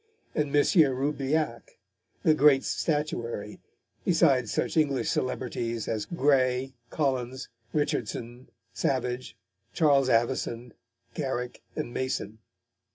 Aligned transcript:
Roubilliac, 0.33 1.77
the 2.23 2.33
great 2.33 2.63
statuary, 2.63 3.59
besides 4.03 4.51
such 4.51 4.75
English 4.75 5.11
celebrities 5.11 5.87
as 5.87 6.07
Gray, 6.07 6.73
Collins, 6.89 7.49
Richardson, 7.71 8.49
Savage, 8.73 9.37
Charles 9.73 10.09
Avison, 10.09 10.73
Garrick, 11.13 11.61
and 11.75 11.93
Mason. 11.93 12.39